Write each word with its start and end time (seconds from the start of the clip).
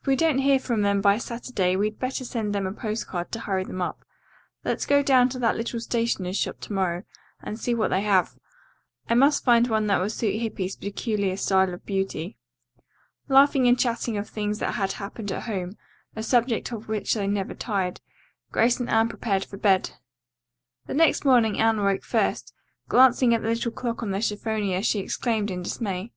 "If 0.00 0.06
we 0.06 0.16
don't 0.16 0.38
hear 0.38 0.58
from 0.58 0.80
them 0.80 1.02
by 1.02 1.18
Saturday 1.18 1.76
we'd 1.76 1.98
better 1.98 2.24
send 2.24 2.54
them 2.54 2.66
a 2.66 2.72
postcard 2.72 3.30
to 3.32 3.40
hurry 3.40 3.62
them 3.62 3.82
up. 3.82 4.06
Let's 4.64 4.86
go 4.86 5.02
down 5.02 5.28
to 5.28 5.38
that 5.38 5.54
little 5.54 5.80
stationer's 5.80 6.38
shop 6.38 6.60
to 6.62 6.72
morrow 6.72 7.02
and 7.42 7.60
see 7.60 7.74
what 7.74 7.88
they 7.90 8.00
have. 8.00 8.36
I 9.10 9.14
must 9.16 9.44
find 9.44 9.68
one 9.68 9.86
that 9.88 10.00
will 10.00 10.08
suit 10.08 10.40
Hippy's 10.40 10.76
peculiar 10.76 11.36
style 11.36 11.74
of 11.74 11.84
beauty." 11.84 12.38
Laughing 13.28 13.68
and 13.68 13.78
chatting 13.78 14.16
of 14.16 14.30
things 14.30 14.60
that 14.60 14.76
had 14.76 14.92
happened 14.92 15.30
at 15.30 15.42
home, 15.42 15.76
a 16.16 16.22
subject 16.22 16.72
of 16.72 16.88
which 16.88 17.12
they 17.12 17.26
never 17.26 17.52
tired, 17.52 18.00
Grace 18.50 18.80
and 18.80 18.88
Anne 18.88 19.10
prepared 19.10 19.44
for 19.44 19.58
bed. 19.58 19.90
The 20.86 20.94
next 20.94 21.26
morning 21.26 21.60
Anne 21.60 21.78
awoke 21.80 22.04
first. 22.04 22.54
Glancing 22.88 23.34
at 23.34 23.42
the 23.42 23.48
little 23.48 23.72
clock 23.72 24.02
on 24.02 24.10
the 24.10 24.22
chiffonier 24.22 24.82
she 24.82 25.00
exclaimed 25.00 25.50
in 25.50 25.62
dismay. 25.64 26.12